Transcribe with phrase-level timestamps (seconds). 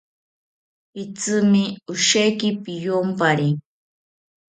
[0.91, 3.49] Pitzimi osheki piyompari